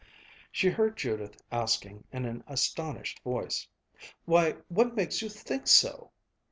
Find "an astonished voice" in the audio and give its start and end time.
2.25-3.67